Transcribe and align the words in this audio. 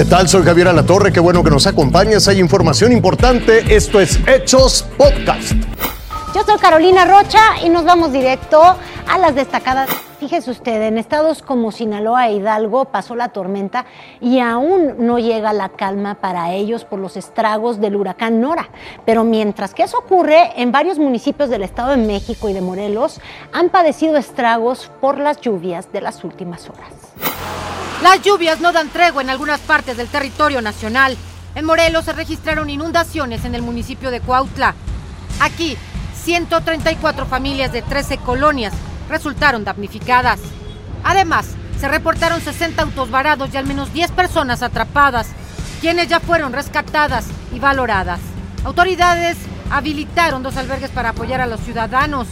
¿Qué 0.00 0.06
tal? 0.06 0.30
Soy 0.30 0.42
Javier 0.44 0.66
Alatorre, 0.68 1.12
qué 1.12 1.20
bueno 1.20 1.44
que 1.44 1.50
nos 1.50 1.66
acompañas. 1.66 2.26
Hay 2.26 2.40
información 2.40 2.90
importante. 2.90 3.76
Esto 3.76 4.00
es 4.00 4.18
Hechos 4.26 4.82
Podcast. 4.96 5.52
Yo 6.34 6.42
soy 6.42 6.58
Carolina 6.58 7.04
Rocha 7.04 7.62
y 7.62 7.68
nos 7.68 7.84
vamos 7.84 8.10
directo 8.10 8.62
a 9.06 9.18
las 9.18 9.34
destacadas. 9.34 9.90
Fíjese 10.18 10.52
usted, 10.52 10.80
en 10.84 10.96
estados 10.96 11.42
como 11.42 11.70
Sinaloa 11.70 12.28
e 12.28 12.36
Hidalgo 12.36 12.86
pasó 12.86 13.14
la 13.14 13.28
tormenta 13.28 13.84
y 14.22 14.38
aún 14.38 15.06
no 15.06 15.18
llega 15.18 15.52
la 15.52 15.68
calma 15.68 16.14
para 16.14 16.54
ellos 16.54 16.86
por 16.86 16.98
los 16.98 17.18
estragos 17.18 17.78
del 17.78 17.94
huracán 17.94 18.40
Nora. 18.40 18.70
Pero 19.04 19.22
mientras 19.24 19.74
que 19.74 19.82
eso 19.82 19.98
ocurre, 19.98 20.52
en 20.56 20.72
varios 20.72 20.98
municipios 20.98 21.50
del 21.50 21.62
Estado 21.62 21.90
de 21.90 21.98
México 21.98 22.48
y 22.48 22.54
de 22.54 22.62
Morelos 22.62 23.20
han 23.52 23.68
padecido 23.68 24.16
estragos 24.16 24.90
por 25.02 25.18
las 25.18 25.42
lluvias 25.42 25.92
de 25.92 26.00
las 26.00 26.24
últimas 26.24 26.70
horas. 26.70 27.09
Las 28.02 28.22
lluvias 28.22 28.60
no 28.60 28.72
dan 28.72 28.88
tregua 28.88 29.20
en 29.20 29.28
algunas 29.28 29.60
partes 29.60 29.98
del 29.98 30.08
territorio 30.08 30.62
nacional. 30.62 31.18
En 31.54 31.66
Morelos 31.66 32.06
se 32.06 32.14
registraron 32.14 32.70
inundaciones 32.70 33.44
en 33.44 33.54
el 33.54 33.60
municipio 33.60 34.10
de 34.10 34.22
Cuautla. 34.22 34.74
Aquí 35.38 35.76
134 36.24 37.26
familias 37.26 37.72
de 37.72 37.82
13 37.82 38.16
colonias 38.18 38.72
resultaron 39.10 39.64
damnificadas. 39.64 40.40
Además, 41.04 41.48
se 41.78 41.88
reportaron 41.88 42.40
60 42.40 42.82
autos 42.82 43.10
varados 43.10 43.50
y 43.52 43.58
al 43.58 43.66
menos 43.66 43.92
10 43.92 44.12
personas 44.12 44.62
atrapadas, 44.62 45.28
quienes 45.82 46.08
ya 46.08 46.20
fueron 46.20 46.54
rescatadas 46.54 47.26
y 47.54 47.58
valoradas. 47.58 48.20
Autoridades 48.64 49.36
habilitaron 49.70 50.42
dos 50.42 50.56
albergues 50.56 50.90
para 50.90 51.10
apoyar 51.10 51.42
a 51.42 51.46
los 51.46 51.60
ciudadanos. 51.60 52.28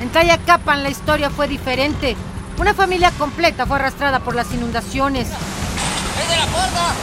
En 0.00 0.08
Tayacapan 0.08 0.82
la 0.82 0.90
historia 0.90 1.30
fue 1.30 1.46
diferente. 1.46 2.16
Una 2.58 2.72
familia 2.72 3.10
completa 3.12 3.66
fue 3.66 3.76
arrastrada 3.76 4.20
por 4.20 4.34
las 4.34 4.52
inundaciones. 4.52 5.28
¡Es 5.28 6.28
de 6.28 6.36
la 6.36 6.46
parda! 6.46 6.94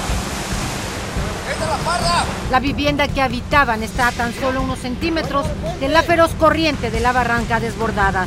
La 2.49 2.59
vivienda 2.59 3.07
que 3.07 3.21
habitaban 3.21 3.83
está 3.83 4.07
a 4.07 4.11
tan 4.11 4.33
solo 4.33 4.61
unos 4.61 4.79
centímetros 4.79 5.45
de 5.79 5.89
la 5.89 6.03
feroz 6.03 6.31
corriente 6.39 6.91
de 6.91 6.99
la 6.99 7.11
barranca 7.11 7.59
desbordada. 7.59 8.25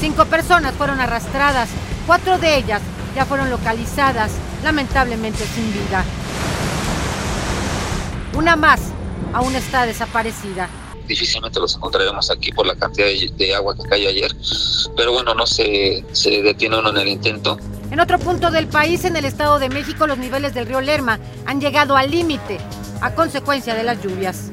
Cinco 0.00 0.24
personas 0.26 0.74
fueron 0.74 1.00
arrastradas, 1.00 1.68
cuatro 2.06 2.38
de 2.38 2.56
ellas 2.56 2.80
ya 3.14 3.24
fueron 3.26 3.50
localizadas, 3.50 4.32
lamentablemente 4.64 5.44
sin 5.44 5.72
vida. 5.72 6.04
Una 8.34 8.56
más 8.56 8.80
aún 9.32 9.54
está 9.54 9.86
desaparecida. 9.86 10.68
Difícilmente 11.06 11.60
los 11.60 11.74
encontraremos 11.74 12.30
aquí 12.30 12.52
por 12.52 12.66
la 12.66 12.74
cantidad 12.74 13.06
de, 13.06 13.54
agua 13.54 13.74
que 13.76 13.88
cayó 13.88 14.08
ayer, 14.08 14.34
pero 14.96 15.12
bueno, 15.12 15.34
no 15.34 15.46
se, 15.46 16.04
se 16.12 16.42
detiene 16.42 16.78
uno 16.78 16.90
en 16.90 16.96
el 16.96 17.08
intento. 17.08 17.58
En 17.90 18.00
otro 18.00 18.18
punto 18.18 18.50
del 18.50 18.68
país, 18.68 19.04
en 19.04 19.16
el 19.16 19.24
Estado 19.24 19.58
de 19.58 19.68
México, 19.68 20.06
los 20.06 20.16
niveles 20.16 20.54
del 20.54 20.66
río 20.66 20.80
Lerma 20.80 21.18
han 21.44 21.60
llegado 21.60 21.96
al 21.96 22.10
límite 22.10 22.58
a 23.02 23.14
consecuencia 23.14 23.74
de 23.74 23.82
las 23.82 24.02
lluvias. 24.02 24.50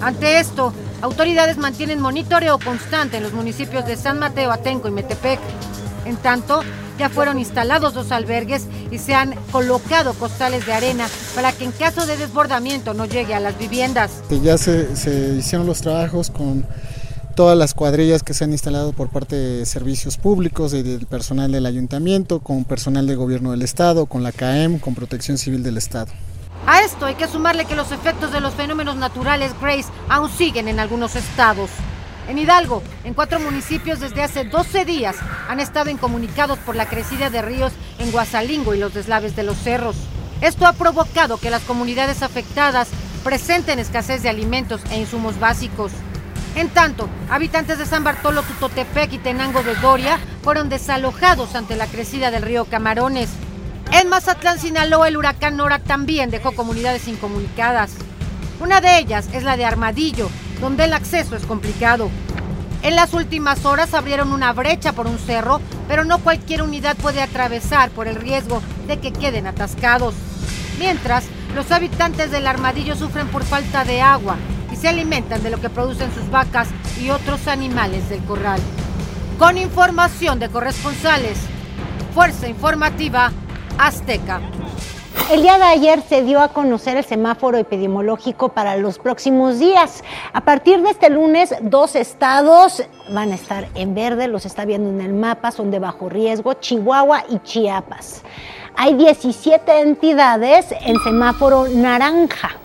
Ante 0.00 0.40
esto, 0.40 0.72
autoridades 1.00 1.58
mantienen 1.58 2.00
monitoreo 2.00 2.58
constante 2.58 3.18
en 3.18 3.22
los 3.22 3.32
municipios 3.32 3.86
de 3.86 3.96
San 3.96 4.18
Mateo, 4.18 4.50
Atenco 4.50 4.88
y 4.88 4.90
Metepec. 4.90 5.38
En 6.04 6.16
tanto, 6.16 6.62
ya 7.02 7.08
fueron 7.08 7.40
instalados 7.40 7.94
dos 7.94 8.12
albergues 8.12 8.68
y 8.92 8.98
se 8.98 9.12
han 9.12 9.34
colocado 9.50 10.14
costales 10.14 10.64
de 10.66 10.72
arena 10.72 11.08
para 11.34 11.50
que 11.50 11.64
en 11.64 11.72
caso 11.72 12.06
de 12.06 12.16
desbordamiento 12.16 12.94
no 12.94 13.06
llegue 13.06 13.34
a 13.34 13.40
las 13.40 13.58
viviendas. 13.58 14.12
Ya 14.30 14.56
se, 14.56 14.94
se 14.94 15.34
hicieron 15.34 15.66
los 15.66 15.80
trabajos 15.80 16.30
con 16.30 16.64
todas 17.34 17.58
las 17.58 17.74
cuadrillas 17.74 18.22
que 18.22 18.34
se 18.34 18.44
han 18.44 18.52
instalado 18.52 18.92
por 18.92 19.08
parte 19.08 19.34
de 19.34 19.66
servicios 19.66 20.16
públicos, 20.16 20.70
del 20.70 21.08
personal 21.08 21.50
del 21.50 21.66
ayuntamiento, 21.66 22.38
con 22.38 22.62
personal 22.62 23.08
de 23.08 23.16
gobierno 23.16 23.50
del 23.50 23.62
estado, 23.62 24.06
con 24.06 24.22
la 24.22 24.30
CAEM, 24.30 24.78
con 24.78 24.94
protección 24.94 25.38
civil 25.38 25.64
del 25.64 25.78
estado. 25.78 26.12
A 26.68 26.82
esto 26.82 27.06
hay 27.06 27.16
que 27.16 27.26
sumarle 27.26 27.64
que 27.64 27.74
los 27.74 27.90
efectos 27.90 28.30
de 28.30 28.40
los 28.40 28.54
fenómenos 28.54 28.94
naturales 28.94 29.50
Grace 29.60 29.88
aún 30.08 30.30
siguen 30.30 30.68
en 30.68 30.78
algunos 30.78 31.16
estados. 31.16 31.68
En 32.28 32.38
Hidalgo, 32.38 32.82
en 33.04 33.14
cuatro 33.14 33.40
municipios 33.40 33.98
desde 33.98 34.22
hace 34.22 34.44
12 34.44 34.84
días 34.84 35.16
han 35.48 35.60
estado 35.60 35.90
incomunicados 35.90 36.58
por 36.60 36.76
la 36.76 36.86
crecida 36.86 37.30
de 37.30 37.42
ríos 37.42 37.72
en 37.98 38.12
Guasalingo 38.12 38.74
y 38.74 38.78
los 38.78 38.94
deslaves 38.94 39.34
de 39.34 39.42
los 39.42 39.56
cerros. 39.58 39.96
Esto 40.40 40.66
ha 40.66 40.72
provocado 40.72 41.38
que 41.38 41.50
las 41.50 41.62
comunidades 41.62 42.22
afectadas 42.22 42.88
presenten 43.24 43.78
escasez 43.78 44.22
de 44.22 44.28
alimentos 44.28 44.80
e 44.90 44.98
insumos 44.98 45.38
básicos. 45.38 45.92
En 46.54 46.68
tanto, 46.68 47.08
habitantes 47.30 47.78
de 47.78 47.86
San 47.86 48.04
Bartolo, 48.04 48.42
Tutotepec 48.42 49.12
y 49.14 49.18
Tenango 49.18 49.62
de 49.62 49.74
Doria 49.76 50.18
fueron 50.42 50.68
desalojados 50.68 51.54
ante 51.54 51.76
la 51.76 51.86
crecida 51.86 52.30
del 52.30 52.42
río 52.42 52.66
Camarones. 52.66 53.30
En 53.90 54.08
Mazatlán, 54.08 54.58
Sinaloa, 54.58 55.08
el 55.08 55.16
huracán 55.16 55.56
Nora 55.56 55.78
también 55.78 56.30
dejó 56.30 56.52
comunidades 56.52 57.08
incomunicadas. 57.08 57.92
Una 58.60 58.80
de 58.80 58.98
ellas 58.98 59.28
es 59.32 59.42
la 59.42 59.56
de 59.56 59.64
Armadillo, 59.64 60.30
donde 60.62 60.84
el 60.84 60.94
acceso 60.94 61.34
es 61.34 61.44
complicado. 61.44 62.08
En 62.82 62.94
las 62.94 63.12
últimas 63.14 63.64
horas 63.64 63.94
abrieron 63.94 64.32
una 64.32 64.52
brecha 64.52 64.92
por 64.92 65.08
un 65.08 65.18
cerro, 65.18 65.60
pero 65.88 66.04
no 66.04 66.20
cualquier 66.20 66.62
unidad 66.62 66.96
puede 66.96 67.20
atravesar 67.20 67.90
por 67.90 68.06
el 68.06 68.14
riesgo 68.14 68.62
de 68.86 68.98
que 68.98 69.12
queden 69.12 69.48
atascados. 69.48 70.14
Mientras, 70.78 71.24
los 71.56 71.70
habitantes 71.72 72.30
del 72.30 72.46
Armadillo 72.46 72.94
sufren 72.94 73.26
por 73.28 73.42
falta 73.42 73.84
de 73.84 74.00
agua 74.00 74.36
y 74.72 74.76
se 74.76 74.88
alimentan 74.88 75.42
de 75.42 75.50
lo 75.50 75.60
que 75.60 75.68
producen 75.68 76.14
sus 76.14 76.30
vacas 76.30 76.68
y 77.00 77.10
otros 77.10 77.48
animales 77.48 78.08
del 78.08 78.22
corral. 78.24 78.60
Con 79.38 79.58
información 79.58 80.38
de 80.38 80.48
corresponsales, 80.48 81.38
Fuerza 82.14 82.48
Informativa 82.48 83.32
Azteca. 83.78 84.40
El 85.30 85.42
día 85.42 85.56
de 85.58 85.64
ayer 85.64 86.02
se 86.02 86.22
dio 86.22 86.40
a 86.40 86.48
conocer 86.48 86.96
el 86.96 87.04
semáforo 87.04 87.58
epidemiológico 87.58 88.50
para 88.50 88.76
los 88.76 88.98
próximos 88.98 89.58
días. 89.58 90.04
A 90.32 90.42
partir 90.42 90.82
de 90.82 90.90
este 90.90 91.10
lunes, 91.10 91.54
dos 91.62 91.96
estados 91.96 92.82
van 93.10 93.32
a 93.32 93.34
estar 93.34 93.68
en 93.74 93.94
verde, 93.94 94.28
los 94.28 94.46
está 94.46 94.64
viendo 94.64 94.90
en 94.90 95.00
el 95.00 95.12
mapa, 95.12 95.50
son 95.50 95.70
de 95.70 95.78
bajo 95.78 96.08
riesgo, 96.08 96.54
Chihuahua 96.54 97.24
y 97.28 97.38
Chiapas. 97.40 98.22
Hay 98.76 98.94
17 98.94 99.80
entidades 99.80 100.74
en 100.80 100.98
semáforo 101.00 101.68
naranja. 101.68 102.61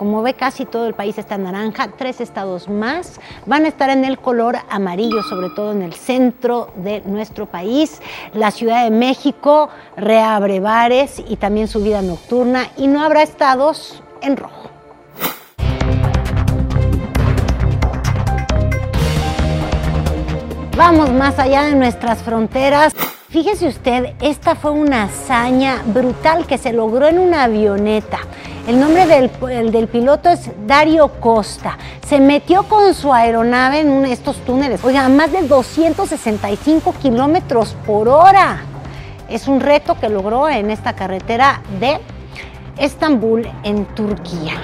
Como 0.00 0.22
ve, 0.22 0.32
casi 0.32 0.64
todo 0.64 0.86
el 0.86 0.94
país 0.94 1.18
está 1.18 1.36
naranja. 1.36 1.88
Tres 1.98 2.22
estados 2.22 2.70
más 2.70 3.20
van 3.44 3.66
a 3.66 3.68
estar 3.68 3.90
en 3.90 4.06
el 4.06 4.18
color 4.18 4.56
amarillo, 4.70 5.22
sobre 5.22 5.50
todo 5.50 5.72
en 5.72 5.82
el 5.82 5.92
centro 5.92 6.72
de 6.76 7.02
nuestro 7.04 7.44
país. 7.44 8.00
La 8.32 8.50
Ciudad 8.50 8.84
de 8.84 8.90
México 8.90 9.68
reabre 9.98 10.58
bares 10.58 11.22
y 11.28 11.36
también 11.36 11.68
su 11.68 11.82
vida 11.82 12.00
nocturna 12.00 12.68
y 12.78 12.86
no 12.86 13.02
habrá 13.02 13.22
estados 13.22 14.02
en 14.22 14.38
rojo. 14.38 14.70
Vamos 20.78 21.12
más 21.12 21.38
allá 21.38 21.64
de 21.64 21.74
nuestras 21.74 22.22
fronteras. 22.22 22.94
Fíjese 23.28 23.68
usted, 23.68 24.14
esta 24.22 24.54
fue 24.54 24.70
una 24.70 25.04
hazaña 25.04 25.82
brutal 25.84 26.46
que 26.46 26.56
se 26.56 26.72
logró 26.72 27.06
en 27.06 27.18
una 27.18 27.44
avioneta. 27.44 28.20
El 28.70 28.78
nombre 28.78 29.04
del, 29.04 29.88
piloto 29.88 30.28
es 30.28 30.48
Dario 30.64 31.08
Costa. 31.18 31.76
Se 32.06 32.20
metió 32.20 32.62
con 32.62 32.94
su 32.94 33.12
aeronave 33.12 33.80
en 33.80 34.04
estos 34.04 34.36
túneles. 34.44 34.84
Oiga, 34.84 35.08
más 35.08 35.32
de 35.32 35.42
265 35.42 36.94
kilómetros 37.02 37.74
por 37.84 38.08
hora. 38.08 38.62
Es 39.28 39.48
un 39.48 39.58
reto 39.58 39.98
que 39.98 40.08
logró 40.08 40.48
en 40.48 40.70
esta 40.70 40.92
carretera 40.92 41.62
de 41.80 41.98
Estambul, 42.78 43.50
en 43.64 43.86
Turquía. 43.86 44.54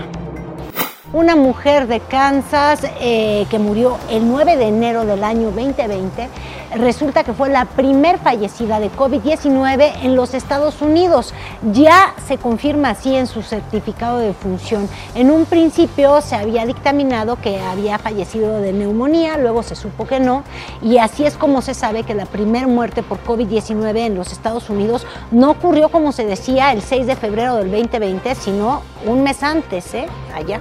Una 1.12 1.36
mujer 1.36 1.86
de 1.86 2.00
Kansas 2.00 2.80
eh, 3.00 3.47
que 3.48 3.60
murió 3.60 3.97
el 4.10 4.28
9 4.28 4.56
de 4.56 4.66
enero 4.66 5.06
del 5.06 5.22
año 5.22 5.53
2020 5.53 6.28
resulta 6.74 7.22
que 7.22 7.32
fue 7.32 7.48
la 7.48 7.64
primer 7.64 8.18
fallecida 8.18 8.80
de 8.80 8.91
COVID-19 8.91 10.03
en 10.03 10.16
los 10.16 10.34
Estados 10.34 10.82
Unidos. 10.82 11.32
Ya 11.72 12.12
se 12.26 12.38
confirma 12.38 12.91
así 12.91 13.14
en 13.14 13.28
su 13.28 13.42
certificado 13.42 14.18
de 14.18 14.32
función. 14.32 14.88
En 15.14 15.30
un 15.30 15.44
principio 15.44 16.20
se 16.20 16.34
había 16.34 16.66
dictaminado 16.66 17.36
que 17.36 17.60
había 17.60 17.98
fallecido 17.98 18.60
de 18.60 18.72
neumonía, 18.72 19.38
luego 19.38 19.62
se 19.62 19.76
supo 19.76 20.09
que 20.09 20.18
no, 20.18 20.42
y 20.82 20.98
así 20.98 21.24
es 21.24 21.36
como 21.36 21.62
se 21.62 21.74
sabe 21.74 22.02
que 22.02 22.14
la 22.14 22.26
primera 22.26 22.66
muerte 22.66 23.04
por 23.04 23.22
COVID-19 23.22 23.97
en 23.98 24.16
los 24.16 24.32
Estados 24.32 24.68
Unidos 24.70 25.06
no 25.30 25.52
ocurrió 25.52 25.88
como 25.88 26.10
se 26.10 26.26
decía 26.26 26.72
el 26.72 26.82
6 26.82 27.06
de 27.06 27.14
febrero 27.14 27.54
del 27.54 27.70
2020, 27.70 28.34
sino 28.34 28.82
un 29.06 29.22
mes 29.22 29.44
antes, 29.44 29.94
¿eh? 29.94 30.06
allá. 30.34 30.60